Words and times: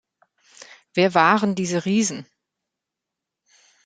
Wer 0.95 1.13
waren 1.13 1.53
diese 1.53 1.85
Riesen? 1.85 2.25